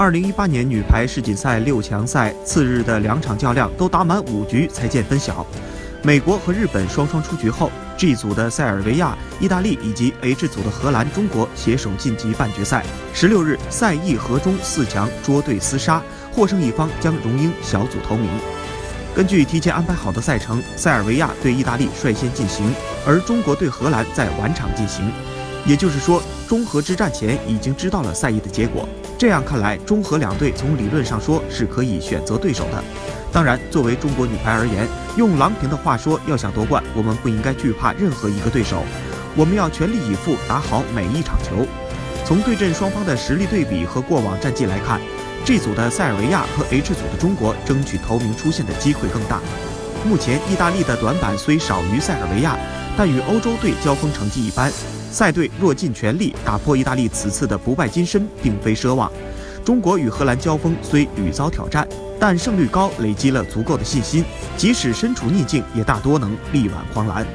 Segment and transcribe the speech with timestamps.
[0.00, 5.46] 二零一八年女排世锦赛六强赛次日的两场较量都打满五局才见分晓。
[6.02, 12.82] 美国和日本双双出局后，G 组的塞尔维亚、意大利以及 H 组的荷兰、中国携手晋级半决赛。
[13.12, 18.26] 十六日，赛意和中四强捉对厮杀，获胜一方将荣膺小组头名。
[19.14, 22.72] 根据提前安排好的赛程，塞尔维亚对意大利率先进行，
[23.06, 25.12] 而中国对荷兰在晚场进行。
[25.66, 28.88] 也就是说，中荷之战前已经知道了赛意的结果。
[29.18, 32.82] 这样看来，中荷两队从理论上说是可以选择对手的。
[33.30, 38.82] 当然，作为中国女排而言，用郎平的话说，要想夺冠，我们不应该惧怕任何一个对手，
[39.36, 41.66] 我们要全力以赴打好每一场球。
[42.24, 45.00] 从对阵双方的实力对比和过往战绩来看
[45.44, 49.40] ，G 组的塞尔维亚和 H 组的中国争取头名出线的机会更大。
[50.04, 52.56] 目前，意大利的短板虽少于塞尔维亚，
[52.96, 54.72] 但与欧洲队交锋成绩一般。
[55.10, 59.10] 赛队若尽全力打破意大利此次的不败金身，并非奢望。
[59.64, 61.86] 中国与荷兰交锋虽屡遭挑战，
[62.18, 64.24] 但胜率高，累积了足够的信心，
[64.56, 67.26] 即使身处逆境，也大多能力挽狂澜。